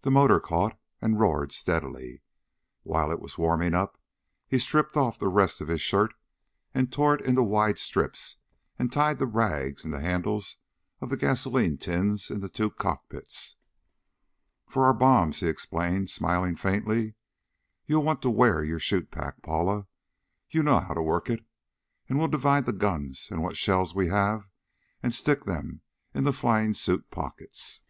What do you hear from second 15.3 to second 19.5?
he explained, smiling faintly. "You'll want to wear your chute pack,